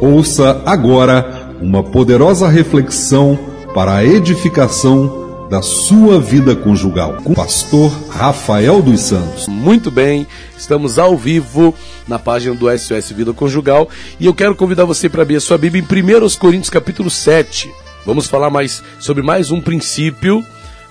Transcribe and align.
Ouça 0.00 0.62
agora 0.64 1.50
uma 1.60 1.82
poderosa 1.82 2.48
reflexão 2.48 3.36
para 3.74 3.96
a 3.96 4.04
edificação 4.04 5.48
da 5.50 5.60
sua 5.60 6.20
vida 6.20 6.54
conjugal 6.54 7.14
com 7.24 7.32
o 7.32 7.34
pastor 7.34 7.90
Rafael 8.08 8.80
dos 8.80 9.00
Santos. 9.00 9.48
Muito 9.48 9.90
bem, 9.90 10.24
estamos 10.56 11.00
ao 11.00 11.16
vivo 11.16 11.74
na 12.06 12.16
página 12.16 12.54
do 12.54 12.70
SOS 12.78 13.10
Vida 13.10 13.32
Conjugal 13.32 13.88
e 14.20 14.26
eu 14.26 14.34
quero 14.34 14.54
convidar 14.54 14.84
você 14.84 15.08
para 15.08 15.22
abrir 15.22 15.36
a 15.36 15.40
sua 15.40 15.58
Bíblia 15.58 15.82
em 15.82 16.24
1 16.24 16.38
Coríntios 16.38 16.70
capítulo 16.70 17.10
7. 17.10 17.68
Vamos 18.06 18.28
falar 18.28 18.50
mais 18.50 18.84
sobre 19.00 19.22
mais 19.24 19.50
um 19.50 19.60
princípio 19.60 20.44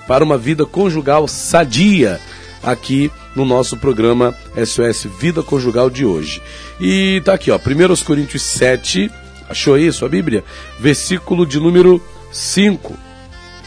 para 0.05 0.24
uma 0.24 0.38
vida 0.38 0.66
conjugal 0.66 1.30
sadia 1.30 2.20
aqui 2.62 3.10
no 3.38 3.46
nosso 3.46 3.78
programa 3.78 4.34
SOS 4.56 5.06
Vida 5.20 5.44
Conjugal 5.44 5.92
de 5.92 6.04
hoje. 6.04 6.42
E 6.82 7.22
tá 7.24 7.36
aqui, 7.36 7.52
ó, 7.52 7.58
1 7.58 8.04
Coríntios 8.04 8.41
7, 8.41 9.12
achou 9.48 9.76
aí 9.76 9.91
sua 9.91 10.09
Bíblia? 10.09 10.44
Versículo 10.80 11.45
de 11.45 11.59
número 11.59 12.02
5. 12.31 12.98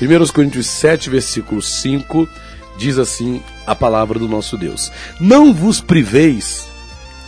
1 0.03 0.33
Coríntios 0.33 0.67
7, 0.67 1.09
versículo 1.09 1.63
5, 1.63 2.29
diz 2.77 2.99
assim 2.99 3.41
a 3.65 3.77
palavra 3.77 4.19
do 4.19 4.27
nosso 4.27 4.59
Deus: 4.59 4.91
Não 5.21 5.55
vos 5.55 5.81
priveis 5.81 6.67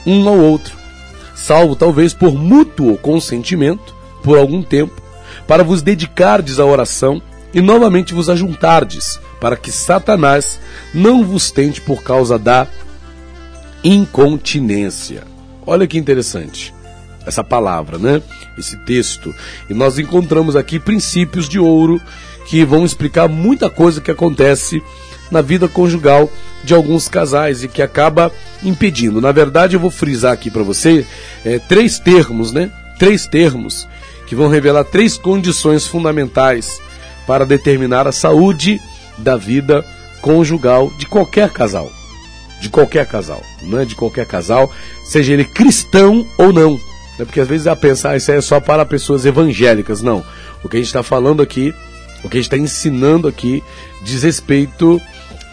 um 0.04 0.28
ao 0.28 0.36
outro, 0.36 0.74
salvo 1.36 1.76
talvez 1.76 2.12
por 2.12 2.34
mútuo 2.34 2.98
consentimento, 2.98 3.94
por 4.20 4.36
algum 4.36 4.64
tempo, 4.64 5.00
para 5.46 5.62
vos 5.62 5.80
dedicardes 5.80 6.58
à 6.58 6.64
oração 6.64 7.22
e 7.54 7.60
novamente 7.60 8.12
vos 8.12 8.28
ajuntardes, 8.28 9.20
para 9.42 9.56
que 9.56 9.72
Satanás 9.72 10.60
não 10.94 11.24
vos 11.24 11.50
tente 11.50 11.80
por 11.80 12.04
causa 12.04 12.38
da 12.38 12.68
incontinência. 13.82 15.24
Olha 15.66 15.84
que 15.84 15.98
interessante 15.98 16.72
essa 17.26 17.42
palavra, 17.42 17.98
né? 17.98 18.22
Esse 18.56 18.76
texto. 18.84 19.34
E 19.68 19.74
nós 19.74 19.98
encontramos 19.98 20.54
aqui 20.54 20.78
princípios 20.78 21.48
de 21.48 21.58
ouro 21.58 22.00
que 22.46 22.64
vão 22.64 22.84
explicar 22.84 23.28
muita 23.28 23.68
coisa 23.68 24.00
que 24.00 24.12
acontece 24.12 24.80
na 25.28 25.42
vida 25.42 25.66
conjugal 25.66 26.30
de 26.62 26.72
alguns 26.72 27.08
casais 27.08 27.64
e 27.64 27.68
que 27.68 27.82
acaba 27.82 28.30
impedindo. 28.62 29.20
Na 29.20 29.32
verdade, 29.32 29.74
eu 29.74 29.80
vou 29.80 29.90
frisar 29.90 30.32
aqui 30.32 30.52
para 30.52 30.62
você 30.62 31.04
é, 31.44 31.58
três 31.58 31.98
termos, 31.98 32.52
né? 32.52 32.70
Três 32.96 33.26
termos 33.26 33.88
que 34.24 34.36
vão 34.36 34.46
revelar 34.46 34.84
três 34.84 35.16
condições 35.16 35.84
fundamentais 35.84 36.80
para 37.26 37.44
determinar 37.44 38.06
a 38.06 38.12
saúde 38.12 38.80
da 39.18 39.36
vida 39.36 39.84
conjugal 40.20 40.90
de 40.98 41.06
qualquer 41.06 41.50
casal. 41.50 41.90
De 42.60 42.68
qualquer 42.68 43.06
casal, 43.06 43.42
não 43.62 43.80
é 43.80 43.84
de 43.84 43.96
qualquer 43.96 44.24
casal, 44.24 44.70
seja 45.04 45.32
ele 45.32 45.44
cristão 45.44 46.24
ou 46.38 46.52
não. 46.52 46.78
É 47.18 47.24
porque 47.24 47.40
às 47.40 47.48
vezes 47.48 47.66
a 47.66 47.74
pensar 47.76 48.10
ah, 48.10 48.16
isso 48.16 48.30
é 48.30 48.40
só 48.40 48.60
para 48.60 48.86
pessoas 48.86 49.26
evangélicas. 49.26 50.00
Não. 50.00 50.24
O 50.62 50.68
que 50.68 50.76
a 50.76 50.80
gente 50.80 50.86
está 50.86 51.02
falando 51.02 51.42
aqui, 51.42 51.74
o 52.22 52.28
que 52.28 52.36
a 52.36 52.40
gente 52.40 52.46
está 52.46 52.56
ensinando 52.56 53.26
aqui, 53.26 53.62
diz 54.02 54.22
respeito 54.22 55.00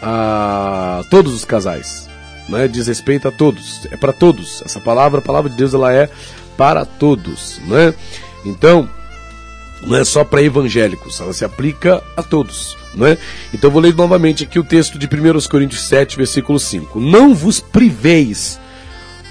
a 0.02 1.02
todos 1.10 1.34
os 1.34 1.44
casais. 1.44 2.08
Não 2.48 2.58
é? 2.58 2.66
Diz 2.66 2.86
respeito 2.86 3.28
a 3.28 3.30
todos. 3.30 3.86
É 3.90 3.96
para 3.96 4.12
todos. 4.12 4.62
Essa 4.64 4.80
palavra, 4.80 5.18
a 5.18 5.22
palavra 5.22 5.50
de 5.50 5.56
Deus, 5.56 5.74
ela 5.74 5.92
é 5.92 6.08
para 6.56 6.84
todos. 6.84 7.60
Não 7.66 7.76
é? 7.76 7.94
Então, 8.44 8.88
não 9.82 9.96
é 9.96 10.04
só 10.04 10.24
para 10.24 10.42
evangélicos, 10.42 11.20
ela 11.20 11.32
se 11.32 11.44
aplica 11.44 12.02
a 12.16 12.22
todos. 12.22 12.76
Não 12.94 13.06
é? 13.06 13.16
Então 13.54 13.70
vou 13.70 13.80
ler 13.80 13.94
novamente 13.94 14.42
aqui 14.44 14.58
o 14.58 14.64
texto 14.64 14.98
de 14.98 15.06
1 15.06 15.48
Coríntios 15.48 15.82
7, 15.82 16.16
versículo 16.16 16.58
5. 16.58 16.98
Não 16.98 17.34
vos 17.34 17.60
priveis 17.60 18.58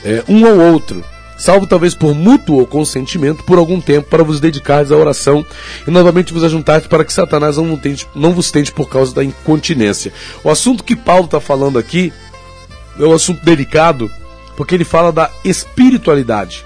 é, 0.03 0.23
um 0.29 0.45
ao 0.47 0.57
outro, 0.57 1.03
salvo 1.37 1.67
talvez 1.67 1.93
por 1.93 2.15
mútuo 2.15 2.65
consentimento, 2.65 3.43
por 3.43 3.57
algum 3.57 3.81
tempo, 3.81 4.09
para 4.09 4.23
vos 4.23 4.39
dedicares 4.39 4.91
à 4.91 4.95
oração 4.95 5.45
e 5.85 5.91
novamente 5.91 6.33
vos 6.33 6.43
ajuntares 6.43 6.87
para 6.87 7.03
que 7.03 7.11
Satanás 7.11 7.57
não, 7.57 7.75
tente, 7.75 8.07
não 8.15 8.33
vos 8.33 8.49
tente 8.49 8.71
por 8.71 8.87
causa 8.87 9.13
da 9.13 9.23
incontinência. 9.23 10.13
O 10.43 10.49
assunto 10.49 10.83
que 10.83 10.95
Paulo 10.95 11.25
está 11.25 11.41
falando 11.41 11.77
aqui 11.77 12.13
é 12.97 13.03
um 13.03 13.13
assunto 13.13 13.43
delicado, 13.43 14.09
porque 14.55 14.75
ele 14.75 14.85
fala 14.85 15.11
da 15.11 15.29
espiritualidade. 15.43 16.65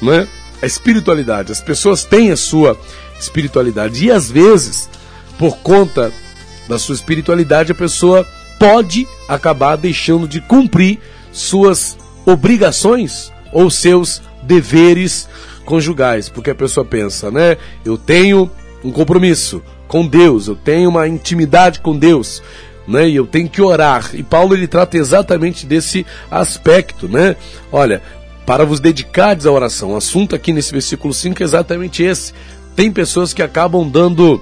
Não 0.00 0.12
é? 0.12 0.26
A 0.62 0.66
espiritualidade. 0.66 1.52
As 1.52 1.60
pessoas 1.60 2.04
têm 2.04 2.30
a 2.30 2.36
sua 2.36 2.78
espiritualidade. 3.18 4.06
E 4.06 4.10
às 4.10 4.30
vezes, 4.30 4.88
por 5.38 5.56
conta 5.58 6.12
da 6.68 6.78
sua 6.78 6.94
espiritualidade, 6.94 7.72
a 7.72 7.74
pessoa 7.74 8.26
pode 8.58 9.06
acabar 9.28 9.76
deixando 9.76 10.28
de 10.28 10.40
cumprir 10.40 10.98
suas 11.32 11.96
obrigações 12.26 13.32
ou 13.52 13.70
seus 13.70 14.20
deveres 14.42 15.28
conjugais, 15.64 16.28
porque 16.28 16.50
a 16.50 16.54
pessoa 16.54 16.84
pensa, 16.84 17.30
né? 17.30 17.56
Eu 17.84 17.96
tenho 17.96 18.50
um 18.84 18.90
compromisso 18.90 19.62
com 19.86 20.06
Deus, 20.06 20.46
eu 20.46 20.56
tenho 20.56 20.88
uma 20.88 21.08
intimidade 21.08 21.80
com 21.80 21.96
Deus, 21.96 22.42
né? 22.86 23.08
E 23.08 23.16
eu 23.16 23.26
tenho 23.26 23.48
que 23.48 23.62
orar. 23.62 24.10
E 24.14 24.22
Paulo 24.22 24.54
ele 24.54 24.66
trata 24.66 24.96
exatamente 24.96 25.66
desse 25.66 26.04
aspecto, 26.30 27.08
né? 27.08 27.36
Olha, 27.72 28.02
para 28.46 28.64
vos 28.64 28.80
dedicardes 28.80 29.46
à 29.46 29.52
oração. 29.52 29.92
O 29.92 29.96
assunto 29.96 30.34
aqui 30.34 30.52
nesse 30.52 30.72
versículo 30.72 31.14
5 31.14 31.42
é 31.42 31.44
exatamente 31.44 32.02
esse 32.02 32.32
tem 32.80 32.90
pessoas 32.90 33.34
que 33.34 33.42
acabam 33.42 33.88
dando 33.88 34.40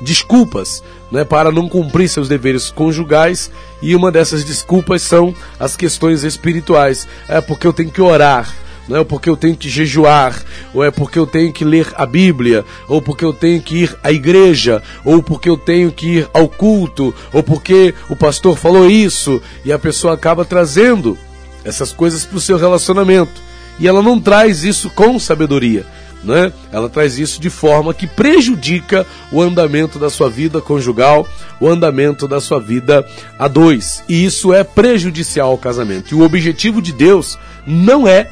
desculpas 0.00 0.82
né, 1.10 1.24
para 1.24 1.52
não 1.52 1.68
cumprir 1.68 2.08
seus 2.08 2.28
deveres 2.28 2.70
conjugais 2.70 3.50
e 3.82 3.94
uma 3.94 4.10
dessas 4.10 4.44
desculpas 4.44 5.02
são 5.02 5.34
as 5.58 5.76
questões 5.76 6.24
espirituais. 6.24 7.06
É 7.28 7.40
porque 7.40 7.66
eu 7.66 7.72
tenho 7.72 7.90
que 7.90 8.00
orar, 8.00 8.52
não 8.88 8.98
é 8.98 9.04
porque 9.04 9.28
eu 9.28 9.36
tenho 9.36 9.56
que 9.56 9.68
jejuar, 9.68 10.42
ou 10.72 10.82
é 10.82 10.90
porque 10.90 11.18
eu 11.18 11.26
tenho 11.26 11.52
que 11.52 11.64
ler 11.64 11.92
a 11.94 12.06
Bíblia, 12.06 12.64
ou 12.88 13.00
porque 13.00 13.24
eu 13.24 13.32
tenho 13.32 13.60
que 13.60 13.82
ir 13.82 13.96
à 14.02 14.10
igreja, 14.10 14.82
ou 15.04 15.22
porque 15.22 15.48
eu 15.48 15.56
tenho 15.56 15.92
que 15.92 16.18
ir 16.18 16.28
ao 16.32 16.48
culto, 16.48 17.14
ou 17.32 17.42
porque 17.42 17.94
o 18.08 18.16
pastor 18.16 18.56
falou 18.56 18.90
isso, 18.90 19.40
e 19.64 19.72
a 19.72 19.78
pessoa 19.78 20.14
acaba 20.14 20.44
trazendo 20.44 21.18
essas 21.64 21.92
coisas 21.92 22.24
para 22.24 22.38
o 22.38 22.40
seu 22.40 22.56
relacionamento. 22.56 23.42
E 23.78 23.88
ela 23.88 24.02
não 24.02 24.20
traz 24.20 24.62
isso 24.62 24.90
com 24.90 25.18
sabedoria 25.18 25.84
né? 26.24 26.52
Ela 26.72 26.88
traz 26.88 27.18
isso 27.18 27.40
de 27.40 27.50
forma 27.50 27.94
que 27.94 28.06
prejudica 28.06 29.06
o 29.30 29.40
andamento 29.40 29.98
da 29.98 30.08
sua 30.08 30.28
vida 30.28 30.60
conjugal, 30.60 31.28
o 31.60 31.68
andamento 31.68 32.26
da 32.26 32.40
sua 32.40 32.58
vida 32.58 33.06
a 33.38 33.46
dois. 33.46 34.02
E 34.08 34.24
isso 34.24 34.52
é 34.52 34.64
prejudicial 34.64 35.50
ao 35.50 35.58
casamento. 35.58 36.12
E 36.12 36.14
o 36.14 36.22
objetivo 36.22 36.80
de 36.80 36.92
Deus 36.92 37.38
não 37.66 38.08
é 38.08 38.28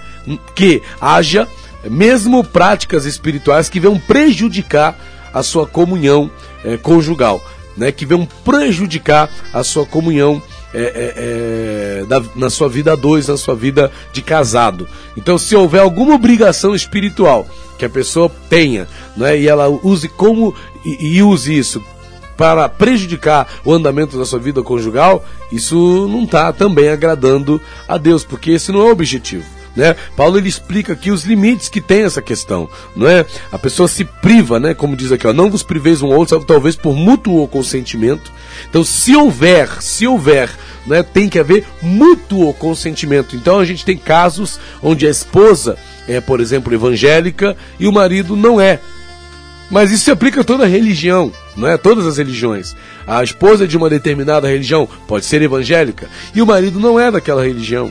que 0.54 0.82
haja 1.00 1.46
mesmo 1.84 2.42
práticas 2.42 3.04
espirituais 3.04 3.68
que 3.68 3.80
venham 3.80 3.98
prejudicar 3.98 4.98
a 5.32 5.42
sua 5.42 5.66
comunhão 5.66 6.30
é, 6.64 6.76
conjugal, 6.76 7.42
né? 7.76 7.92
Que 7.92 8.06
venham 8.06 8.26
prejudicar 8.44 9.30
a 9.52 9.62
sua 9.62 9.84
comunhão 9.84 10.42
é, 10.74 10.82
é, 10.82 12.00
é, 12.02 12.04
da, 12.06 12.22
na 12.34 12.50
sua 12.50 12.68
vida 12.68 12.92
a 12.92 12.96
dois, 12.96 13.28
na 13.28 13.36
sua 13.36 13.54
vida 13.54 13.90
de 14.12 14.22
casado. 14.22 14.88
Então, 15.16 15.38
se 15.38 15.54
houver 15.54 15.80
alguma 15.80 16.14
obrigação 16.14 16.74
espiritual 16.74 17.46
que 17.78 17.84
a 17.84 17.90
pessoa 17.90 18.30
tenha, 18.48 18.86
né, 19.16 19.38
e 19.38 19.48
ela 19.48 19.68
use 19.68 20.08
como 20.08 20.54
e, 20.84 21.16
e 21.16 21.22
use 21.22 21.56
isso 21.56 21.82
para 22.36 22.68
prejudicar 22.68 23.46
o 23.64 23.72
andamento 23.72 24.18
da 24.18 24.24
sua 24.24 24.38
vida 24.38 24.62
conjugal, 24.62 25.24
isso 25.50 26.08
não 26.08 26.24
está 26.24 26.52
também 26.52 26.88
agradando 26.88 27.60
a 27.86 27.96
Deus, 27.96 28.24
porque 28.24 28.52
esse 28.52 28.72
não 28.72 28.80
é 28.80 28.84
o 28.84 28.92
objetivo. 28.92 29.44
Né? 29.74 29.96
Paulo 30.16 30.36
ele 30.36 30.48
explica 30.48 30.92
aqui 30.92 31.10
os 31.10 31.24
limites 31.24 31.68
que 31.68 31.80
tem 31.80 32.02
essa 32.02 32.20
questão, 32.20 32.68
não 32.94 33.08
é? 33.08 33.24
A 33.50 33.58
pessoa 33.58 33.88
se 33.88 34.04
priva, 34.04 34.60
né? 34.60 34.74
Como 34.74 34.94
diz 34.94 35.10
aqui, 35.10 35.26
ó, 35.26 35.32
não 35.32 35.50
vos 35.50 35.62
priveis 35.62 36.02
um 36.02 36.08
outro, 36.08 36.44
talvez 36.44 36.76
por 36.76 36.94
mútuo 36.94 37.48
consentimento. 37.48 38.30
Então, 38.68 38.84
se 38.84 39.16
houver, 39.16 39.80
se 39.80 40.06
houver, 40.06 40.50
né, 40.86 41.02
tem 41.02 41.28
que 41.28 41.38
haver 41.38 41.64
mútuo 41.80 42.52
consentimento. 42.52 43.34
Então, 43.34 43.58
a 43.58 43.64
gente 43.64 43.84
tem 43.84 43.96
casos 43.96 44.60
onde 44.82 45.06
a 45.06 45.10
esposa 45.10 45.78
é, 46.06 46.20
por 46.20 46.40
exemplo, 46.40 46.74
evangélica 46.74 47.56
e 47.78 47.86
o 47.86 47.92
marido 47.92 48.36
não 48.36 48.60
é. 48.60 48.78
Mas 49.70 49.90
isso 49.90 50.04
se 50.04 50.10
aplica 50.10 50.42
a 50.42 50.44
toda 50.44 50.64
a 50.64 50.68
religião, 50.68 51.32
não 51.56 51.66
é? 51.66 51.78
Todas 51.78 52.06
as 52.06 52.18
religiões. 52.18 52.76
A 53.06 53.24
esposa 53.24 53.66
de 53.66 53.76
uma 53.76 53.88
determinada 53.88 54.46
religião 54.46 54.86
pode 55.06 55.24
ser 55.24 55.40
evangélica 55.40 56.10
e 56.34 56.42
o 56.42 56.46
marido 56.46 56.78
não 56.78 57.00
é 57.00 57.10
daquela 57.10 57.42
religião. 57.42 57.90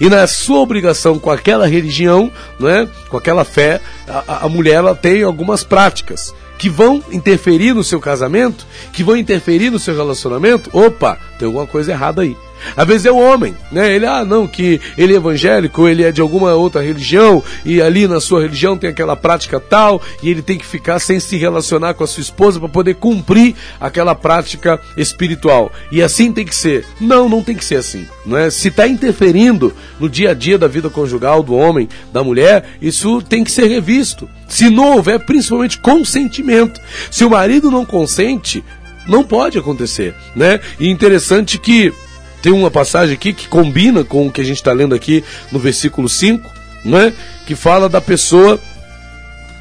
E 0.00 0.08
na 0.08 0.26
sua 0.26 0.60
obrigação 0.60 1.18
com 1.18 1.30
aquela 1.30 1.66
religião, 1.66 2.30
não 2.58 2.68
é? 2.68 2.88
com 3.08 3.16
aquela 3.16 3.44
fé, 3.44 3.80
a, 4.06 4.44
a 4.46 4.48
mulher 4.48 4.74
ela 4.74 4.94
tem 4.94 5.22
algumas 5.22 5.64
práticas 5.64 6.34
que 6.58 6.68
vão 6.68 7.02
interferir 7.12 7.72
no 7.72 7.84
seu 7.84 8.00
casamento, 8.00 8.66
que 8.92 9.04
vão 9.04 9.16
interferir 9.16 9.70
no 9.70 9.78
seu 9.78 9.94
relacionamento. 9.94 10.70
Opa, 10.72 11.18
tem 11.38 11.46
alguma 11.46 11.66
coisa 11.66 11.92
errada 11.92 12.22
aí. 12.22 12.36
Às 12.76 12.86
vezes 12.86 13.06
é 13.06 13.12
o 13.12 13.18
homem, 13.18 13.54
né? 13.70 13.94
Ele, 13.94 14.06
ah, 14.06 14.24
não, 14.24 14.46
que 14.46 14.80
ele 14.96 15.14
é 15.14 15.16
evangélico, 15.16 15.88
ele 15.88 16.02
é 16.02 16.12
de 16.12 16.20
alguma 16.20 16.54
outra 16.54 16.82
religião, 16.82 17.42
e 17.64 17.80
ali 17.80 18.06
na 18.06 18.20
sua 18.20 18.42
religião 18.42 18.76
tem 18.76 18.90
aquela 18.90 19.16
prática 19.16 19.60
tal, 19.60 20.00
e 20.22 20.30
ele 20.30 20.42
tem 20.42 20.58
que 20.58 20.66
ficar 20.66 20.98
sem 20.98 21.20
se 21.20 21.36
relacionar 21.36 21.94
com 21.94 22.04
a 22.04 22.06
sua 22.06 22.20
esposa 22.20 22.58
para 22.58 22.68
poder 22.68 22.94
cumprir 22.94 23.54
aquela 23.80 24.14
prática 24.14 24.80
espiritual. 24.96 25.72
E 25.90 26.02
assim 26.02 26.32
tem 26.32 26.44
que 26.44 26.54
ser. 26.54 26.84
Não, 27.00 27.28
não 27.28 27.42
tem 27.42 27.56
que 27.56 27.64
ser 27.64 27.76
assim. 27.76 28.06
Não 28.24 28.36
é? 28.36 28.50
Se 28.50 28.68
está 28.68 28.86
interferindo 28.86 29.74
no 29.98 30.08
dia 30.08 30.30
a 30.30 30.34
dia 30.34 30.58
da 30.58 30.66
vida 30.66 30.90
conjugal 30.90 31.42
do 31.42 31.54
homem, 31.54 31.88
da 32.12 32.22
mulher, 32.22 32.64
isso 32.80 33.22
tem 33.22 33.44
que 33.44 33.50
ser 33.50 33.66
revisto. 33.66 34.28
Se 34.48 34.70
não 34.70 34.96
houver, 34.96 35.20
principalmente 35.20 35.78
consentimento. 35.78 36.80
Se 37.10 37.24
o 37.24 37.30
marido 37.30 37.70
não 37.70 37.84
consente, 37.84 38.64
não 39.06 39.24
pode 39.24 39.58
acontecer, 39.58 40.14
né? 40.36 40.60
E 40.78 40.88
interessante 40.88 41.58
que 41.58 41.92
tem 42.42 42.52
uma 42.52 42.70
passagem 42.70 43.14
aqui 43.14 43.32
que 43.32 43.48
combina 43.48 44.04
com 44.04 44.26
o 44.26 44.32
que 44.32 44.40
a 44.40 44.44
gente 44.44 44.56
está 44.56 44.72
lendo 44.72 44.94
aqui 44.94 45.24
no 45.50 45.58
versículo 45.58 46.08
5, 46.08 46.50
né? 46.84 47.12
Que 47.46 47.54
fala 47.54 47.88
da 47.88 48.00
pessoa 48.00 48.60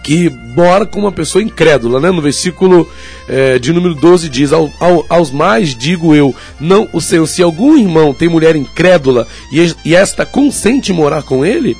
que 0.03 0.29
mora 0.29 0.85
com 0.85 1.01
uma 1.01 1.11
pessoa 1.11 1.43
incrédula, 1.43 1.99
né? 1.99 2.11
No 2.11 2.21
versículo 2.21 2.89
é, 3.27 3.59
de 3.59 3.73
número 3.73 3.93
12 3.93 4.29
diz: 4.29 4.53
ao, 4.53 4.71
ao, 4.79 5.05
Aos 5.09 5.31
mais 5.31 5.75
digo 5.75 6.15
eu, 6.15 6.33
não 6.59 6.87
o 6.93 7.01
Senhor, 7.01 7.27
se 7.27 7.43
algum 7.43 7.77
irmão 7.77 8.13
tem 8.13 8.29
mulher 8.29 8.55
incrédula 8.55 9.27
e, 9.51 9.73
e 9.83 9.95
esta 9.95 10.25
consente 10.25 10.93
morar 10.93 11.23
com 11.23 11.45
ele, 11.45 11.75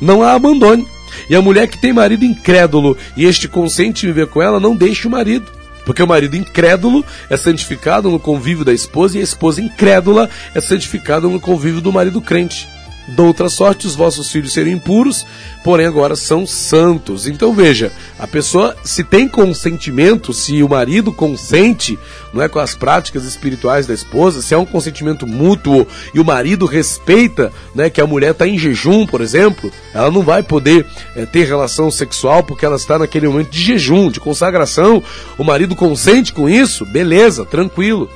não 0.00 0.22
a 0.22 0.34
abandone. 0.34 0.86
E 1.28 1.34
a 1.34 1.42
mulher 1.42 1.68
que 1.68 1.80
tem 1.80 1.92
marido 1.92 2.24
incrédulo 2.24 2.96
e 3.16 3.24
este 3.24 3.48
consente 3.48 4.06
viver 4.06 4.28
com 4.28 4.40
ela, 4.40 4.60
não 4.60 4.76
deixe 4.76 5.06
o 5.06 5.10
marido. 5.10 5.61
Porque 5.84 6.02
o 6.02 6.06
marido 6.06 6.36
incrédulo 6.36 7.04
é 7.28 7.36
santificado 7.36 8.10
no 8.10 8.18
convívio 8.18 8.64
da 8.64 8.72
esposa 8.72 9.18
e 9.18 9.20
a 9.20 9.24
esposa 9.24 9.60
incrédula 9.60 10.28
é 10.54 10.60
santificada 10.60 11.28
no 11.28 11.40
convívio 11.40 11.80
do 11.80 11.92
marido 11.92 12.20
crente. 12.20 12.68
Da 13.08 13.24
outra 13.24 13.48
sorte, 13.48 13.86
os 13.86 13.96
vossos 13.96 14.30
filhos 14.30 14.52
serão 14.52 14.70
impuros, 14.70 15.26
porém 15.64 15.86
agora 15.86 16.14
são 16.14 16.46
santos. 16.46 17.26
Então 17.26 17.52
veja, 17.52 17.90
a 18.18 18.28
pessoa, 18.28 18.76
se 18.84 19.02
tem 19.02 19.26
consentimento, 19.26 20.32
se 20.32 20.62
o 20.62 20.68
marido 20.68 21.12
consente, 21.12 21.98
não 22.32 22.40
é 22.40 22.48
com 22.48 22.60
as 22.60 22.74
práticas 22.74 23.24
espirituais 23.24 23.86
da 23.86 23.94
esposa, 23.94 24.40
se 24.40 24.54
é 24.54 24.58
um 24.58 24.64
consentimento 24.64 25.26
mútuo 25.26 25.86
e 26.14 26.20
o 26.20 26.24
marido 26.24 26.64
respeita, 26.64 27.52
né, 27.74 27.90
que 27.90 28.00
a 28.00 28.06
mulher 28.06 28.30
está 28.30 28.46
em 28.46 28.58
jejum, 28.58 29.04
por 29.04 29.20
exemplo, 29.20 29.70
ela 29.92 30.10
não 30.10 30.22
vai 30.22 30.42
poder 30.42 30.86
é, 31.16 31.26
ter 31.26 31.44
relação 31.44 31.90
sexual 31.90 32.44
porque 32.44 32.64
ela 32.64 32.76
está 32.76 32.98
naquele 32.98 33.26
momento 33.26 33.50
de 33.50 33.60
jejum, 33.60 34.10
de 34.10 34.20
consagração. 34.20 35.02
O 35.36 35.42
marido 35.42 35.74
consente 35.74 36.32
com 36.32 36.48
isso, 36.48 36.86
beleza, 36.86 37.44
tranquilo. 37.44 38.08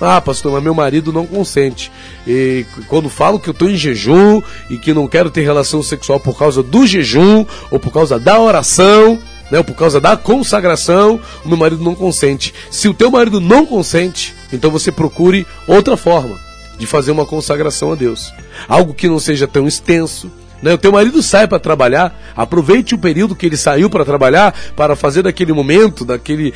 Ah, 0.00 0.20
pastor, 0.20 0.52
mas 0.52 0.62
meu 0.62 0.74
marido 0.74 1.12
não 1.12 1.26
consente. 1.26 1.92
E 2.26 2.64
quando 2.88 3.10
falo 3.10 3.38
que 3.38 3.48
eu 3.48 3.52
estou 3.52 3.68
em 3.68 3.76
jejum 3.76 4.40
e 4.70 4.78
que 4.78 4.94
não 4.94 5.06
quero 5.06 5.30
ter 5.30 5.42
relação 5.42 5.82
sexual 5.82 6.18
por 6.18 6.38
causa 6.38 6.62
do 6.62 6.86
jejum 6.86 7.44
ou 7.70 7.78
por 7.78 7.92
causa 7.92 8.18
da 8.18 8.40
oração, 8.40 9.18
né, 9.50 9.58
ou 9.58 9.64
por 9.64 9.74
causa 9.74 10.00
da 10.00 10.16
consagração, 10.16 11.20
o 11.44 11.48
meu 11.48 11.58
marido 11.58 11.84
não 11.84 11.94
consente. 11.94 12.54
Se 12.70 12.88
o 12.88 12.94
teu 12.94 13.10
marido 13.10 13.40
não 13.40 13.66
consente, 13.66 14.34
então 14.52 14.70
você 14.70 14.90
procure 14.90 15.46
outra 15.66 15.96
forma 15.96 16.38
de 16.78 16.86
fazer 16.86 17.10
uma 17.10 17.26
consagração 17.26 17.92
a 17.92 17.94
Deus. 17.94 18.32
Algo 18.66 18.94
que 18.94 19.08
não 19.08 19.18
seja 19.18 19.46
tão 19.46 19.68
extenso, 19.68 20.30
né? 20.62 20.74
O 20.74 20.78
teu 20.78 20.92
marido 20.92 21.22
sai 21.22 21.46
para 21.46 21.58
trabalhar, 21.58 22.18
aproveite 22.36 22.94
o 22.94 22.98
período 22.98 23.34
que 23.34 23.46
ele 23.46 23.56
saiu 23.56 23.88
para 23.88 24.04
trabalhar 24.04 24.54
para 24.76 24.94
fazer 24.94 25.22
daquele 25.22 25.52
momento, 25.52 26.04
daquele, 26.04 26.52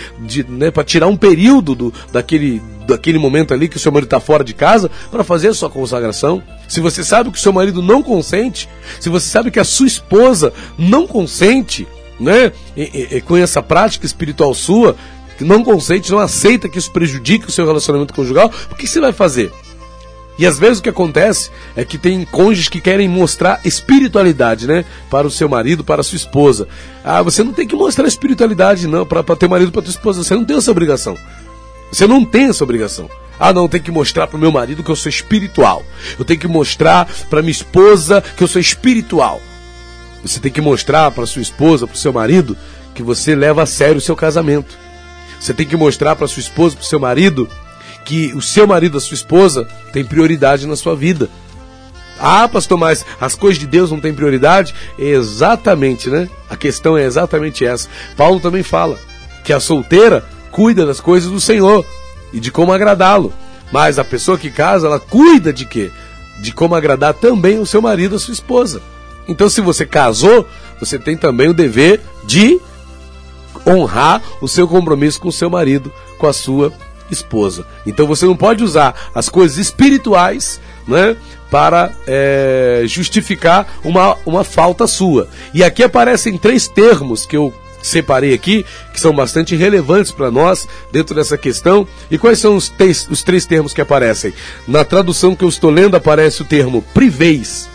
né, 0.49 0.71
para 0.71 0.85
tirar 0.85 1.07
um 1.07 1.17
período 1.17 1.75
do, 1.75 1.95
daquele, 2.13 2.63
daquele 2.87 3.19
momento 3.19 3.55
ali 3.55 3.69
que 3.69 3.77
o 3.77 3.81
seu 3.81 3.93
marido 3.93 4.07
está 4.07 4.21
fora 4.21 4.45
de 4.45 4.53
casa 4.53 4.91
para 5.11 5.25
fazer 5.25 5.49
a 5.49 5.55
sua 5.55 5.71
consagração. 5.71 6.43
Se 6.69 6.81
você 6.81 7.03
sabe 7.03 7.31
que 7.31 7.39
o 7.39 7.41
seu 7.41 7.53
marido 7.53 7.83
não 7.83 8.03
consente, 8.03 8.69
se 9.01 9.09
você 9.09 9.29
sabe 9.29 9.51
que 9.51 9.61
a 9.61 9.65
sua 9.65 9.87
esposa 9.87 10.53
não 10.79 11.07
consente, 11.07 11.87
né, 12.19 12.53
e, 12.77 13.17
e 13.17 13.21
com 13.21 13.37
essa 13.37 13.63
prática 13.63 14.07
espiritual 14.07 14.55
sua, 14.55 14.97
que 15.37 15.45
não 15.45 15.65
consente, 15.65 16.13
não 16.13 16.19
aceita 16.19 16.69
que 16.69 16.79
isso 16.79 16.93
prejudique 16.93 17.49
o 17.49 17.53
seu 17.53 17.67
relacionamento 17.67 18.15
conjugal, 18.15 18.51
o 18.71 18.75
que 18.75 18.87
você 18.87 19.01
vai 19.01 19.13
fazer? 19.13 19.53
E 20.37 20.47
às 20.47 20.59
vezes 20.59 20.81
o 20.81 20.83
que 20.83 20.89
acontece 20.89 21.51
é 21.77 21.85
que 21.85 21.97
tem 21.97 22.25
cônjuges 22.25 22.69
que 22.69 22.81
querem 22.81 23.09
mostrar 23.09 23.61
espiritualidade, 23.65 24.67
né? 24.67 24.85
Para 25.09 25.27
o 25.27 25.31
seu 25.31 25.49
marido, 25.49 25.85
para 25.85 26.01
a 26.01 26.05
sua 26.05 26.17
esposa. 26.17 26.67
Ah, 27.05 27.23
você 27.23 27.45
não 27.45 27.53
tem 27.53 27.67
que 27.67 27.77
mostrar 27.77 28.07
espiritualidade, 28.07 28.89
não, 28.89 29.07
para 29.07 29.23
ter 29.37 29.49
marido, 29.49 29.71
para 29.71 29.83
tua 29.83 29.91
esposa. 29.91 30.25
Você 30.25 30.35
não 30.35 30.45
tem 30.45 30.57
essa 30.57 30.71
obrigação. 30.71 31.17
Você 31.93 32.07
não 32.07 32.25
tem 32.25 32.47
essa 32.47 32.65
obrigação. 32.65 33.09
Ah, 33.39 33.53
não, 33.53 33.69
tem 33.69 33.81
que 33.81 33.91
mostrar 33.91 34.27
para 34.27 34.37
o 34.37 34.41
meu 34.41 34.51
marido 34.51 34.83
que 34.83 34.91
eu 34.91 34.97
sou 34.97 35.11
espiritual. 35.11 35.85
Eu 36.19 36.25
tenho 36.25 36.41
que 36.41 36.49
mostrar 36.49 37.09
para 37.31 37.41
minha 37.41 37.53
esposa 37.53 38.23
que 38.37 38.43
eu 38.43 38.49
sou 38.49 38.61
espiritual. 38.61 39.41
Você 40.23 40.41
tem 40.41 40.51
que 40.51 40.61
mostrar 40.61 41.11
para 41.11 41.27
sua 41.27 41.43
esposa, 41.43 41.87
para 41.87 41.95
o 41.95 41.99
seu 41.99 42.13
marido, 42.13 42.57
que 42.95 43.03
você 43.03 43.35
leva 43.35 43.63
a 43.63 43.67
sério 43.67 43.99
o 43.99 44.01
seu 44.01 44.17
casamento. 44.17 44.77
Você 45.39 45.53
tem 45.53 45.67
que 45.67 45.77
mostrar 45.77 46.17
para 46.17 46.27
sua 46.27 46.41
esposa, 46.41 46.77
para 46.77 46.83
o 46.83 46.87
seu 46.87 46.99
marido, 46.99 47.49
que 48.05 48.33
o 48.35 48.43
seu 48.43 48.67
marido, 48.67 48.99
a 48.99 49.01
sua 49.01 49.15
esposa, 49.15 49.67
tem 49.93 50.05
prioridade 50.05 50.67
na 50.67 50.77
sua 50.77 50.95
vida. 50.95 51.29
Ah, 52.19 52.49
pastor, 52.49 52.79
mas 52.79 53.05
as 53.21 53.35
coisas 53.35 53.59
de 53.59 53.67
Deus 53.67 53.91
não 53.91 54.01
têm 54.01 54.15
prioridade? 54.15 54.75
Exatamente, 54.99 56.09
né? 56.09 56.29
A 56.49 56.57
questão 56.57 56.97
é 56.97 57.05
exatamente 57.05 57.65
essa. 57.65 57.89
Paulo 58.17 58.41
também 58.41 58.63
fala 58.63 58.99
que 59.43 59.53
a 59.53 59.61
solteira 59.61 60.25
cuida 60.51 60.87
das 60.87 61.01
coisas 61.01 61.31
do 61.31 61.41
Senhor 61.41 61.85
e 62.33 62.39
de 62.39 62.53
como 62.53 62.73
agradá-lo. 62.73 63.33
Mas 63.73 63.99
a 63.99 64.05
pessoa 64.05 64.39
que 64.39 64.51
casa, 64.51 64.87
ela 64.87 65.01
cuida 65.01 65.53
de 65.53 65.65
quê? 65.65 65.91
De 66.41 66.53
como 66.53 66.75
agradar 66.75 67.15
também 67.15 67.59
o 67.59 67.67
seu 67.67 67.83
marido, 67.83 68.15
a 68.15 68.19
sua 68.19 68.33
esposa. 68.33 68.81
Então, 69.27 69.49
se 69.49 69.61
você 69.61 69.85
casou, 69.85 70.47
você 70.79 70.99
tem 70.99 71.17
também 71.17 71.49
o 71.49 71.55
dever 71.55 72.01
de 72.25 72.61
honrar 73.67 74.23
o 74.41 74.47
seu 74.47 74.69
compromisso 74.69 75.21
com 75.21 75.29
o 75.29 75.33
seu 75.33 75.49
marido, 75.49 75.93
com 76.19 76.27
a 76.27 76.33
sua 76.33 76.73
esposa. 77.11 77.67
Então 77.87 78.07
você 78.07 78.25
não 78.25 78.37
pode 78.37 78.63
usar 78.63 78.95
as 79.15 79.29
coisas 79.29 79.59
espirituais 79.59 80.61
né, 80.87 81.17
para 81.51 81.93
é, 82.07 82.83
justificar 82.87 83.67
uma, 83.85 84.17
uma 84.25 84.45
falta 84.45 84.87
sua. 84.87 85.29
E 85.53 85.63
aqui 85.63 85.83
aparecem 85.83 86.37
três 86.39 86.67
termos 86.69 87.27
que 87.27 87.37
eu 87.37 87.53
separei 87.83 88.33
aqui, 88.33 88.65
que 88.93 89.01
são 89.01 89.15
bastante 89.15 89.55
relevantes 89.55 90.11
para 90.11 90.31
nós 90.31 90.67
dentro 90.91 91.15
dessa 91.15 91.37
questão. 91.37 91.87
E 92.11 92.17
quais 92.17 92.39
são 92.39 92.57
os, 92.57 92.73
os 93.11 93.23
três 93.23 93.45
termos 93.45 93.75
que 93.75 93.81
aparecem? 93.81 94.33
Na 94.67 94.85
tradução 94.85 95.37
que 95.37 95.45
eu 95.45 95.49
estou 95.49 95.71
lendo 95.71 95.97
aparece 95.97 96.43
o 96.43 96.47
termo 96.47 96.83
priveis. 96.95 97.69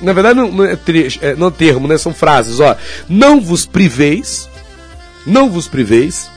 Na 0.00 0.12
verdade, 0.12 0.38
não, 0.38 0.52
não 0.52 0.64
é, 0.64 0.78
é, 1.20 1.34
não 1.34 1.48
é 1.48 1.50
termo, 1.50 1.88
né? 1.88 1.98
São 1.98 2.14
frases, 2.14 2.60
ó. 2.60 2.76
Não 3.08 3.40
vos 3.40 3.66
priveis. 3.66 4.48
Não 5.26 5.50
vos 5.50 5.66
priveis. 5.66 6.30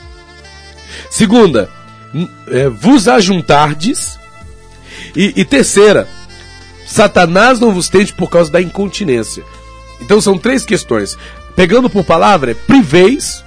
Segunda, 1.08 1.70
é, 2.48 2.68
vos 2.68 3.08
ajuntardes. 3.08 4.18
E, 5.16 5.32
e 5.36 5.44
terceira, 5.44 6.08
Satanás 6.86 7.58
não 7.58 7.72
vos 7.72 7.88
tente 7.88 8.12
por 8.12 8.28
causa 8.28 8.50
da 8.50 8.60
incontinência. 8.60 9.44
Então 10.00 10.20
são 10.20 10.38
três 10.38 10.64
questões. 10.64 11.16
Pegando 11.54 11.88
por 11.88 12.04
palavra, 12.04 12.52
é 12.52 12.54
priveis, 12.54 13.44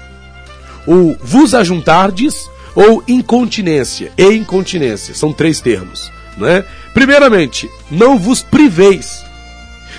ou 0.86 1.18
vos 1.22 1.54
ajuntardes, 1.54 2.50
ou 2.76 3.04
incontinência 3.08 4.12
e 4.18 4.26
incontinência. 4.34 5.16
São 5.16 5.32
três 5.34 5.60
termos. 5.60 6.12
Né? 6.38 6.64
Primeiramente, 6.94 7.70
não 7.90 8.20
vos 8.20 8.42
priveis. 8.42 9.24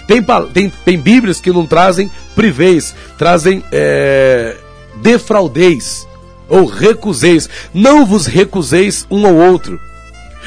Tem, 0.06 0.24
tem, 0.52 0.72
tem 0.84 0.98
Bíblias 0.98 1.40
que 1.40 1.50
não 1.50 1.66
trazem 1.66 2.10
priveis, 2.34 2.94
trazem 3.18 3.64
é, 3.72 4.56
defraudeis 5.02 6.06
ou 6.48 6.64
recuseis. 6.66 7.48
Não 7.72 8.04
vos 8.04 8.26
recuseis 8.26 9.06
um 9.10 9.26
ao 9.26 9.34
outro, 9.34 9.80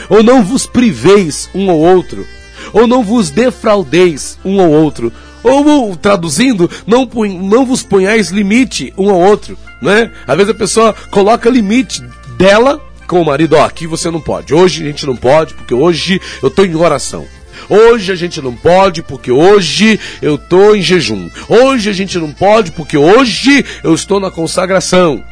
ou 0.09 0.23
não 0.23 0.43
vos 0.43 0.65
priveis 0.65 1.49
um 1.53 1.69
ao 1.69 1.77
outro, 1.77 2.25
ou 2.73 2.87
não 2.87 3.03
vos 3.03 3.29
defraudeis 3.29 4.37
um 4.43 4.59
ao 4.61 4.69
outro. 4.69 5.11
Ou, 5.41 5.95
traduzindo, 5.95 6.69
não, 6.85 7.09
não 7.41 7.65
vos 7.65 7.81
ponhais 7.81 8.29
limite 8.29 8.93
um 8.97 9.09
ao 9.09 9.19
outro, 9.19 9.57
né? 9.81 10.11
Às 10.27 10.35
vezes 10.35 10.51
a 10.51 10.57
pessoa 10.57 10.93
coloca 11.09 11.49
limite 11.49 12.03
dela 12.37 12.81
com 13.07 13.21
o 13.21 13.25
marido, 13.25 13.55
ó, 13.55 13.63
aqui 13.63 13.87
você 13.87 14.11
não 14.11 14.21
pode, 14.21 14.53
hoje 14.53 14.83
a 14.83 14.85
gente 14.85 15.05
não 15.05 15.15
pode, 15.15 15.55
porque 15.55 15.73
hoje 15.73 16.21
eu 16.43 16.49
estou 16.49 16.65
em 16.65 16.75
oração. 16.75 17.25
Hoje 17.67 18.11
a 18.11 18.15
gente 18.15 18.41
não 18.41 18.55
pode 18.55 19.01
porque 19.03 19.31
hoje 19.31 19.99
eu 20.21 20.35
estou 20.35 20.75
em 20.75 20.81
jejum. 20.81 21.29
Hoje 21.47 21.89
a 21.89 21.93
gente 21.93 22.17
não 22.17 22.31
pode 22.31 22.71
porque 22.71 22.97
hoje 22.97 23.65
eu 23.83 23.93
estou 23.93 24.19
na 24.19 24.31
consagração 24.31 25.23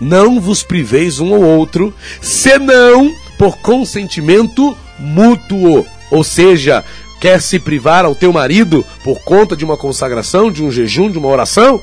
não 0.00 0.40
vos 0.40 0.62
priveis 0.62 1.20
um 1.20 1.34
ao 1.34 1.42
outro, 1.42 1.94
senão 2.22 3.12
por 3.38 3.58
consentimento 3.58 4.76
mútuo. 4.98 5.86
Ou 6.10 6.24
seja, 6.24 6.84
quer 7.20 7.40
se 7.40 7.58
privar 7.58 8.04
ao 8.04 8.14
teu 8.14 8.32
marido 8.32 8.84
por 9.04 9.20
conta 9.20 9.56
de 9.56 9.64
uma 9.64 9.76
consagração, 9.76 10.50
de 10.50 10.64
um 10.64 10.70
jejum, 10.70 11.10
de 11.10 11.18
uma 11.18 11.28
oração? 11.28 11.80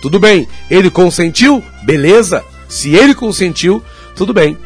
Tudo 0.00 0.18
bem. 0.18 0.48
Ele 0.70 0.90
consentiu? 0.90 1.62
Beleza. 1.84 2.44
Se 2.68 2.94
ele 2.94 3.14
consentiu, 3.14 3.82
tudo 4.14 4.32
bem. 4.32 4.56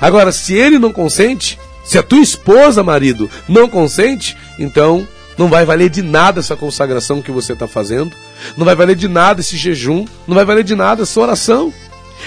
Agora, 0.00 0.32
se 0.32 0.54
ele 0.54 0.78
não 0.78 0.92
consente, 0.92 1.58
Se 1.90 1.98
a 1.98 2.04
tua 2.04 2.20
esposa, 2.20 2.84
marido, 2.84 3.28
não 3.48 3.68
consente, 3.68 4.36
então 4.60 5.08
não 5.36 5.48
vai 5.48 5.64
valer 5.64 5.90
de 5.90 6.02
nada 6.02 6.38
essa 6.38 6.54
consagração 6.54 7.20
que 7.20 7.32
você 7.32 7.52
está 7.52 7.66
fazendo, 7.66 8.12
não 8.56 8.64
vai 8.64 8.76
valer 8.76 8.94
de 8.94 9.08
nada 9.08 9.40
esse 9.40 9.56
jejum, 9.56 10.04
não 10.24 10.36
vai 10.36 10.44
valer 10.44 10.62
de 10.62 10.76
nada 10.76 11.02
essa 11.02 11.18
oração. 11.18 11.72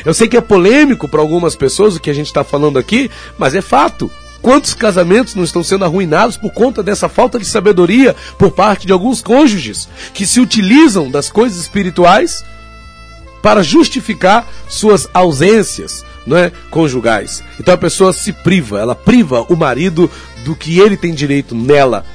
Eu 0.06 0.14
sei 0.14 0.28
que 0.28 0.38
é 0.38 0.42
polêmico 0.42 1.08
para 1.08 1.22
algumas 1.22 1.56
pessoas 1.56 1.96
o 1.96 2.00
que 2.00 2.10
a 2.10 2.14
gente 2.14 2.28
está 2.28 2.44
falando 2.44 2.80
aqui, 2.80 3.10
mas 3.38 3.56
é 3.56 3.62
fato. 3.62 4.10
Quantos 4.42 4.74
casamentos 4.74 5.36
não 5.36 5.44
estão 5.44 5.64
sendo 5.64 5.86
arruinados 5.86 6.36
por 6.36 6.52
conta 6.52 6.84
dessa 6.84 7.08
falta 7.08 7.40
de 7.40 7.46
sabedoria 7.46 8.14
por 8.38 8.52
parte 8.52 8.86
de 8.86 8.92
alguns 8.92 9.22
cônjuges 9.22 9.88
que 10.14 10.26
se 10.26 10.42
utilizam 10.42 11.10
das 11.10 11.32
coisas 11.32 11.58
espirituais 11.60 12.44
para 13.42 13.64
justificar 13.64 14.46
suas 14.68 15.08
ausências, 15.14 16.04
não 16.28 16.36
é, 16.36 16.52
conjugais. 16.70 17.44
Então 17.60 17.74
a 17.74 17.78
pessoa 17.78 18.12
se 18.12 18.34
priva, 18.34 18.80
ela 18.80 18.96
priva 18.96 19.46
o 19.48 19.56
marido 19.56 20.12
do 20.44 20.56
que 20.56 20.78
ele 20.80 20.98
tem 20.98 21.14
direito 21.14 21.56
nela 21.56 22.06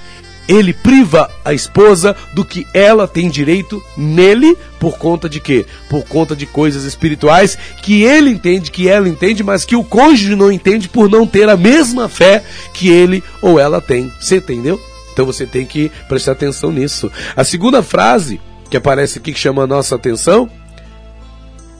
ele 0.48 0.72
priva 0.72 1.30
a 1.44 1.52
esposa 1.52 2.16
do 2.34 2.44
que 2.44 2.66
ela 2.72 3.06
tem 3.06 3.28
direito 3.28 3.82
nele 3.96 4.56
por 4.80 4.96
conta 4.96 5.28
de 5.28 5.38
quê? 5.38 5.66
Por 5.90 6.04
conta 6.04 6.34
de 6.34 6.46
coisas 6.46 6.84
espirituais 6.84 7.58
que 7.82 8.02
ele 8.02 8.30
entende, 8.30 8.70
que 8.70 8.88
ela 8.88 9.08
entende, 9.08 9.44
mas 9.44 9.66
que 9.66 9.76
o 9.76 9.84
cônjuge 9.84 10.34
não 10.34 10.50
entende 10.50 10.88
por 10.88 11.10
não 11.10 11.26
ter 11.26 11.48
a 11.48 11.56
mesma 11.56 12.08
fé 12.08 12.42
que 12.72 12.88
ele 12.88 13.22
ou 13.42 13.60
ela 13.60 13.80
tem. 13.80 14.10
Você 14.18 14.36
entendeu? 14.36 14.80
Então 15.12 15.26
você 15.26 15.44
tem 15.44 15.66
que 15.66 15.90
prestar 16.08 16.32
atenção 16.32 16.72
nisso. 16.72 17.12
A 17.36 17.44
segunda 17.44 17.82
frase 17.82 18.40
que 18.70 18.76
aparece 18.76 19.18
aqui 19.18 19.32
que 19.32 19.38
chama 19.38 19.64
a 19.64 19.66
nossa 19.66 19.96
atenção, 19.96 20.48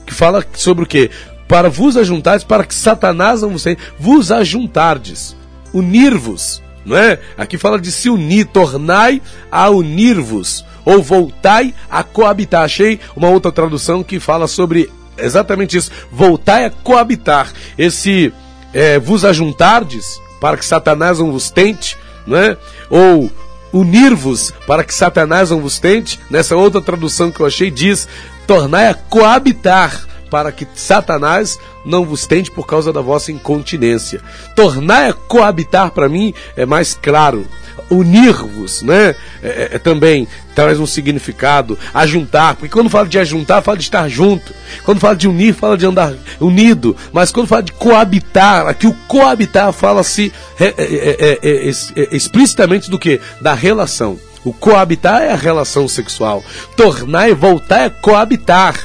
que 0.05 0.13
fala 0.13 0.45
sobre 0.53 0.83
o 0.83 0.87
quê? 0.87 1.09
Para 1.47 1.69
vos 1.69 1.97
ajuntardes, 1.97 2.43
para 2.43 2.63
que 2.63 2.75
Satanás 2.75 3.41
não 3.41 3.51
vos 3.51 3.65
vos 3.97 4.31
ajuntardes, 4.31 5.35
unir-vos 5.73 6.61
não 6.85 6.97
é? 6.97 7.19
Aqui 7.37 7.57
fala 7.57 7.79
de 7.79 7.91
se 7.91 8.09
unir, 8.09 8.45
tornai 8.47 9.21
a 9.51 9.69
unir-vos, 9.69 10.65
ou 10.85 11.01
voltai 11.01 11.73
a 11.89 12.03
coabitar. 12.03 12.63
Achei 12.63 12.99
uma 13.15 13.29
outra 13.29 13.51
tradução 13.51 14.03
que 14.03 14.19
fala 14.19 14.47
sobre 14.47 14.89
exatamente 15.17 15.77
isso, 15.77 15.91
voltai 16.11 16.65
a 16.65 16.69
coabitar. 16.69 17.51
Esse 17.77 18.33
é, 18.73 18.99
vos 18.99 19.25
ajuntardes, 19.25 20.19
para 20.39 20.57
que 20.57 20.65
Satanás 20.65 21.19
não 21.19 21.31
vos 21.31 21.49
tente, 21.51 21.97
não 22.25 22.37
é? 22.37 22.57
Ou 22.89 23.29
unir-vos 23.71 24.51
para 24.65 24.83
que 24.83 24.93
Satanás 24.93 25.49
não 25.51 25.61
vos 25.61 25.79
tente. 25.79 26.19
Nessa 26.29 26.55
outra 26.55 26.81
tradução 26.81 27.31
que 27.31 27.39
eu 27.39 27.45
achei 27.45 27.69
diz: 27.69 28.07
tornai 28.47 28.87
a 28.87 28.93
coabitar 28.93 30.08
para 30.29 30.51
que 30.51 30.67
Satanás 30.75 31.59
não 31.85 32.05
vos 32.05 32.25
tente 32.25 32.51
por 32.51 32.65
causa 32.65 32.93
da 32.93 33.01
vossa 33.01 33.31
incontinência. 33.31 34.21
Tornar 34.55 35.09
a 35.09 35.13
coabitar 35.13 35.91
para 35.91 36.09
mim 36.09 36.33
é 36.55 36.65
mais 36.65 36.93
claro. 36.93 37.45
Unir-vos, 37.89 38.83
né? 38.83 39.15
É, 39.41 39.47
é, 39.47 39.69
é, 39.73 39.79
também 39.79 40.27
traz 40.53 40.79
um 40.79 40.85
significado. 40.85 41.77
Ajuntar, 41.93 42.55
porque 42.55 42.71
quando 42.71 42.89
fala 42.89 43.07
de 43.07 43.17
ajuntar, 43.17 43.63
fala 43.63 43.77
de 43.77 43.83
estar 43.83 44.07
junto. 44.07 44.53
Quando 44.83 44.99
fala 44.99 45.15
de 45.15 45.27
unir, 45.27 45.55
fala 45.55 45.77
de 45.77 45.85
andar 45.85 46.13
unido. 46.39 46.95
Mas 47.11 47.31
quando 47.31 47.47
fala 47.47 47.63
de 47.63 47.71
coabitar, 47.71 48.67
aqui 48.67 48.85
o 48.85 48.95
coabitar 49.07 49.73
fala-se 49.73 50.31
é, 50.59 50.65
é, 50.77 51.39
é, 51.41 52.15
explicitamente 52.15 52.91
do 52.91 52.99
que? 52.99 53.19
Da 53.41 53.53
relação. 53.53 54.19
O 54.43 54.53
coabitar 54.53 55.21
é 55.21 55.31
a 55.31 55.35
relação 55.35 55.87
sexual. 55.87 56.43
Tornar 56.75 57.29
e 57.29 57.33
voltar 57.33 57.85
é 57.85 57.89
coabitar 57.89 58.75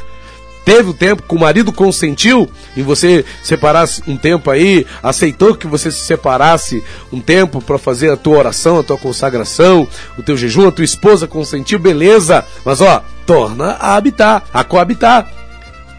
teve 0.64 0.90
o 0.90 0.94
tempo 0.94 1.22
que 1.22 1.34
o 1.34 1.38
marido 1.38 1.72
consentiu 1.72 2.50
em 2.76 2.82
você 2.82 3.24
separasse 3.42 4.02
um 4.06 4.16
tempo 4.16 4.50
aí, 4.50 4.86
aceitou 5.02 5.54
que 5.54 5.66
você 5.66 5.90
se 5.90 6.06
separasse 6.06 6.82
um 7.12 7.20
tempo 7.20 7.60
para 7.60 7.78
fazer 7.78 8.10
a 8.10 8.16
tua 8.16 8.38
oração, 8.38 8.78
a 8.78 8.82
tua 8.82 8.96
consagração, 8.96 9.86
o 10.18 10.22
teu 10.22 10.36
jejum, 10.36 10.68
a 10.68 10.72
tua 10.72 10.84
esposa 10.84 11.26
consentiu, 11.26 11.78
beleza. 11.78 12.44
Mas 12.64 12.80
ó, 12.80 13.02
torna 13.26 13.76
a 13.80 13.94
habitar, 13.96 14.44
a 14.52 14.64
coabitar. 14.64 15.30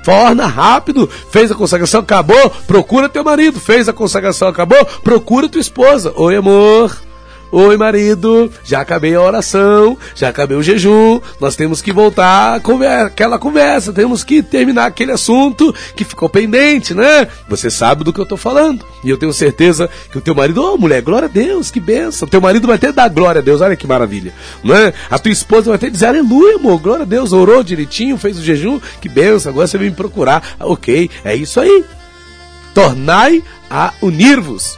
Torna 0.03 0.45
rápido, 0.45 1.09
fez 1.31 1.51
a 1.51 1.55
consagração, 1.55 2.01
acabou, 2.01 2.51
procura 2.67 3.09
teu 3.09 3.23
marido, 3.23 3.59
fez 3.59 3.89
a 3.89 3.93
consagração, 3.93 4.47
acabou, 4.47 4.85
procura 5.03 5.49
tua 5.49 5.59
esposa. 5.59 6.13
Oi, 6.15 6.35
amor. 6.35 6.95
Oi, 7.57 7.77
marido, 7.77 8.51
já 8.65 8.81
acabei 8.81 9.15
a 9.15 9.21
oração, 9.21 9.97
já 10.13 10.27
acabei 10.27 10.57
o 10.57 10.61
jejum, 10.61 11.21
nós 11.39 11.55
temos 11.55 11.81
que 11.81 11.93
voltar 11.93 12.55
àquela 12.55 13.39
conversa, 13.39 13.93
temos 13.93 14.25
que 14.25 14.43
terminar 14.43 14.87
aquele 14.87 15.13
assunto 15.13 15.73
que 15.95 16.03
ficou 16.03 16.27
pendente, 16.27 16.93
né? 16.93 17.29
Você 17.47 17.69
sabe 17.69 18.03
do 18.03 18.11
que 18.11 18.19
eu 18.19 18.23
estou 18.23 18.37
falando. 18.37 18.85
E 19.05 19.09
eu 19.09 19.15
tenho 19.15 19.31
certeza 19.31 19.89
que 20.11 20.17
o 20.17 20.21
teu 20.21 20.35
marido, 20.35 20.61
ô 20.61 20.73
oh, 20.73 20.77
mulher, 20.77 21.01
glória 21.01 21.29
a 21.29 21.31
Deus, 21.31 21.71
que 21.71 21.79
benção. 21.79 22.27
Teu 22.27 22.41
marido 22.41 22.67
vai 22.67 22.75
até 22.75 22.91
dar 22.91 23.07
glória 23.07 23.39
a 23.39 23.41
Deus, 23.41 23.61
olha 23.61 23.77
que 23.77 23.87
maravilha, 23.87 24.33
né? 24.61 24.93
A 25.09 25.17
tua 25.17 25.31
esposa 25.31 25.67
vai 25.67 25.75
até 25.75 25.89
dizer, 25.89 26.07
aleluia, 26.07 26.57
amor, 26.57 26.77
glória 26.81 27.03
a 27.03 27.07
Deus, 27.07 27.31
orou 27.31 27.63
direitinho, 27.63 28.17
fez 28.17 28.37
o 28.37 28.43
jejum, 28.43 28.81
que 28.99 29.07
benção, 29.07 29.53
agora 29.53 29.65
você 29.65 29.77
vem 29.77 29.91
me 29.91 29.95
procurar. 29.95 30.43
Ok, 30.59 31.09
é 31.23 31.33
isso 31.33 31.61
aí. 31.61 31.85
Tornai 32.73 33.41
a 33.69 33.93
unir-vos, 34.01 34.77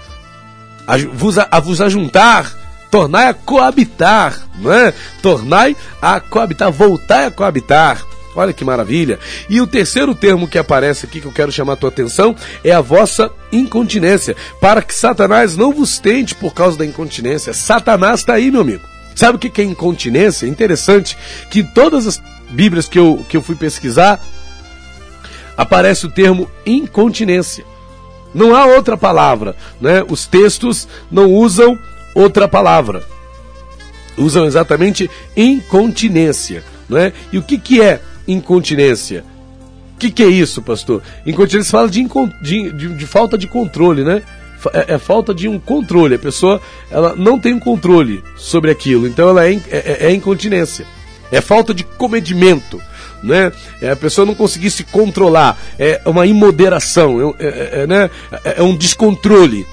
a 0.86 0.93
a 1.50 1.60
vos 1.60 1.81
ajuntar 1.81 2.67
tornai 2.91 3.27
a 3.27 3.34
coabitar, 3.34 4.48
não 4.60 4.72
é? 4.72 4.94
Tornai 5.22 5.75
a 6.01 6.20
coabitar, 6.20 6.72
voltai 6.72 7.25
a 7.25 7.32
coabitar. 7.32 8.03
Olha 8.36 8.53
que 8.53 8.63
maravilha. 8.63 9.17
E 9.50 9.60
o 9.60 9.65
terceiro 9.65 10.13
termo 10.13 10.48
que 10.48 10.60
aparece 10.60 11.08
aqui 11.08 11.20
que 11.20 11.25
eu 11.25 11.32
quero 11.32 11.51
chamar 11.51 11.74
a 11.74 11.77
tua 11.77 11.89
atenção 11.89 12.36
é 12.63 12.72
a 12.72 12.82
vossa 12.82 13.32
incontinência, 13.51 14.36
para 14.62 14.84
que 14.84 14.94
Satanás 14.94 15.58
não 15.58 15.74
vos 15.74 15.98
tente 15.98 16.36
por 16.36 16.53
causa 16.53 16.77
da 16.77 16.86
incontinência. 16.86 17.51
Satanás 17.51 18.20
está 18.20 18.34
aí, 18.34 18.51
meu 18.51 18.62
amigo. 18.62 18.84
Sabe 19.15 19.38
o 19.38 19.39
que 19.39 19.60
é 19.60 19.65
incontinência? 19.65 20.46
Interessante 20.46 21.17
que 21.50 21.62
em 21.62 21.65
todas 21.65 22.06
as 22.06 22.22
Bíblias 22.50 22.88
que 22.88 23.00
eu, 23.00 23.25
que 23.27 23.36
eu 23.36 23.41
fui 23.41 23.56
pesquisar 23.56 24.22
aparece 25.58 26.06
o 26.06 26.12
termo 26.12 26.50
incontinência. 26.65 27.65
Não 28.34 28.56
há 28.56 28.65
outra 28.65 28.96
palavra, 28.96 29.56
né? 29.82 30.03
Os 30.08 30.27
textos 30.27 30.88
não 31.10 31.32
usam 31.32 31.77
outra 32.14 32.48
palavra. 32.48 33.04
Usam 34.18 34.46
exatamente 34.46 35.10
incontinência, 35.36 36.64
não 36.90 36.98
é? 36.98 37.14
E 37.32 37.38
o 37.38 37.44
que, 37.44 37.58
que 37.58 37.82
é 37.82 38.02
incontinência? 38.28 39.24
O 39.96 40.00
que, 40.00 40.12
que 40.12 40.24
é 40.24 40.28
isso, 40.28 40.62
pastor? 40.62 41.02
Incontinência 41.26 41.72
fala 41.72 41.90
de, 41.90 42.08
de, 42.42 42.72
de, 42.72 42.96
de 42.96 43.08
falta 43.08 43.38
de 43.38 43.48
controle, 43.48 44.04
né? 44.04 44.22
É, 44.74 44.96
é, 44.96 44.98
falta 44.98 45.34
de 45.34 45.48
um 45.48 45.60
controle. 45.60 46.16
A 46.16 46.20
pessoa 46.20 46.62
ela 46.90 47.16
não 47.16 47.40
tem 47.40 47.54
um 47.54 47.60
controle 47.60 48.24
sobre 48.36 48.72
aquilo, 48.72 49.08
então 49.08 49.30
ela 49.30 49.48
é, 49.48 49.54
é, 49.54 49.62
é, 49.72 49.98
é 50.02 50.14
incontinência. 50.14 50.86
É 51.32 51.42
falta 51.42 51.74
de 51.74 51.84
comedimento, 51.84 52.82
né? 53.22 53.52
É 53.82 53.92
a 53.92 53.96
pessoa 53.96 54.26
não 54.26 54.34
conseguir 54.34 54.72
se 54.72 54.84
controlar, 54.84 55.58
é 55.78 56.02
uma 56.06 56.26
imoderação, 56.26 57.36
é, 57.40 57.46
é, 57.46 57.82
é 57.82 57.88
né? 57.88 58.10
é 58.44 58.64
um 58.64 58.76
descontrole. 58.76 59.66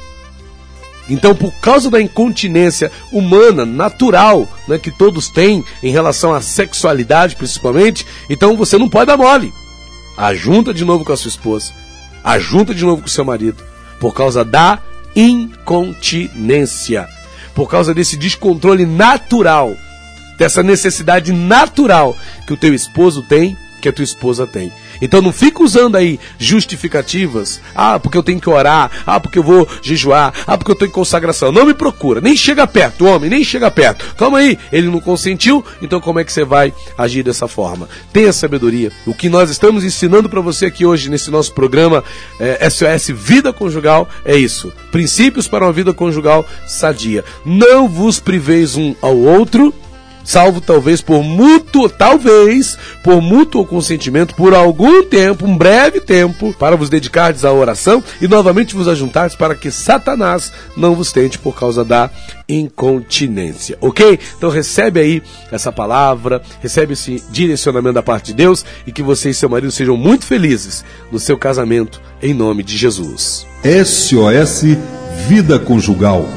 Então, 1.08 1.34
por 1.34 1.52
causa 1.60 1.90
da 1.90 2.00
incontinência 2.00 2.90
humana, 3.12 3.66
natural, 3.66 4.48
né, 4.66 4.78
que 4.78 4.90
todos 4.90 5.28
têm 5.28 5.62
em 5.82 5.92
relação 5.92 6.32
à 6.32 6.40
sexualidade, 6.40 7.36
principalmente, 7.36 8.06
então 8.30 8.56
você 8.56 8.78
não 8.78 8.88
pode 8.88 9.06
dar 9.06 9.16
mole. 9.16 9.52
Ajunta 10.16 10.72
de 10.72 10.84
novo 10.84 11.04
com 11.04 11.12
a 11.12 11.16
sua 11.16 11.28
esposa. 11.28 11.72
Ajunta 12.22 12.74
de 12.74 12.84
novo 12.84 13.02
com 13.02 13.08
o 13.08 13.10
seu 13.10 13.24
marido. 13.24 13.62
Por 14.00 14.14
causa 14.14 14.44
da 14.44 14.78
incontinência. 15.14 17.06
Por 17.54 17.68
causa 17.68 17.92
desse 17.92 18.16
descontrole 18.16 18.86
natural. 18.86 19.76
Dessa 20.38 20.62
necessidade 20.62 21.32
natural 21.32 22.16
que 22.46 22.52
o 22.52 22.56
teu 22.56 22.74
esposo 22.74 23.22
tem, 23.22 23.56
que 23.84 23.88
a 23.90 23.92
tua 23.92 24.02
esposa 24.02 24.46
tem. 24.46 24.72
Então 25.02 25.20
não 25.20 25.30
fica 25.30 25.62
usando 25.62 25.96
aí 25.96 26.18
justificativas. 26.38 27.60
Ah, 27.74 28.00
porque 28.00 28.16
eu 28.16 28.22
tenho 28.22 28.40
que 28.40 28.48
orar. 28.48 28.90
Ah, 29.06 29.20
porque 29.20 29.38
eu 29.38 29.42
vou 29.42 29.68
jejuar. 29.82 30.32
Ah, 30.46 30.56
porque 30.56 30.70
eu 30.70 30.74
estou 30.74 30.88
em 30.88 30.90
consagração. 30.90 31.52
Não 31.52 31.66
me 31.66 31.74
procura. 31.74 32.18
Nem 32.18 32.34
chega 32.34 32.66
perto, 32.66 33.04
homem, 33.04 33.28
nem 33.28 33.44
chega 33.44 33.70
perto. 33.70 34.14
Calma 34.16 34.38
aí, 34.38 34.58
ele 34.72 34.88
não 34.88 35.00
consentiu, 35.00 35.62
então 35.82 36.00
como 36.00 36.18
é 36.18 36.24
que 36.24 36.32
você 36.32 36.44
vai 36.44 36.72
agir 36.96 37.22
dessa 37.22 37.46
forma? 37.46 37.86
Tenha 38.10 38.32
sabedoria. 38.32 38.90
O 39.06 39.14
que 39.14 39.28
nós 39.28 39.50
estamos 39.50 39.84
ensinando 39.84 40.30
para 40.30 40.40
você 40.40 40.66
aqui 40.66 40.86
hoje 40.86 41.10
nesse 41.10 41.30
nosso 41.30 41.52
programa 41.52 42.02
é, 42.40 42.68
SOS 42.70 43.10
Vida 43.10 43.52
Conjugal 43.52 44.08
é 44.24 44.34
isso. 44.34 44.72
Princípios 44.90 45.46
para 45.46 45.66
uma 45.66 45.72
vida 45.72 45.92
conjugal 45.92 46.46
sadia. 46.66 47.22
Não 47.44 47.86
vos 47.86 48.18
priveis 48.18 48.76
um 48.76 48.94
ao 49.02 49.16
outro 49.16 49.74
salvo 50.24 50.60
talvez 50.60 51.00
por 51.00 51.22
mútuo, 51.22 51.88
talvez 51.88 52.76
por 53.02 53.20
mútuo 53.20 53.66
consentimento 53.66 54.34
por 54.34 54.54
algum 54.54 55.04
tempo, 55.04 55.46
um 55.46 55.56
breve 55.56 56.00
tempo, 56.00 56.54
para 56.58 56.76
vos 56.76 56.88
dedicardes 56.88 57.44
à 57.44 57.52
oração 57.52 58.02
e 58.20 58.26
novamente 58.26 58.74
vos 58.74 58.88
ajuntardes 58.88 59.36
para 59.36 59.54
que 59.54 59.70
Satanás 59.70 60.52
não 60.76 60.94
vos 60.94 61.12
tente 61.12 61.38
por 61.38 61.54
causa 61.54 61.84
da 61.84 62.10
incontinência, 62.48 63.76
ok? 63.80 64.18
Então 64.36 64.50
recebe 64.50 65.00
aí 65.00 65.22
essa 65.50 65.70
palavra, 65.70 66.42
recebe 66.60 66.94
esse 66.94 67.22
direcionamento 67.30 67.94
da 67.94 68.02
parte 68.02 68.26
de 68.26 68.34
Deus 68.34 68.64
e 68.86 68.92
que 68.92 69.02
você 69.02 69.30
e 69.30 69.34
seu 69.34 69.48
marido 69.48 69.70
sejam 69.70 69.96
muito 69.96 70.24
felizes 70.24 70.84
no 71.12 71.18
seu 71.18 71.36
casamento, 71.36 72.00
em 72.22 72.34
nome 72.34 72.62
de 72.62 72.76
Jesus. 72.76 73.46
SOS 73.62 74.62
Vida 75.28 75.58
Conjugal 75.58 76.28